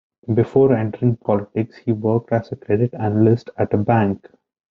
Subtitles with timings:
[0.33, 4.27] Before entering politics, he worked as a credit analyst at a bank.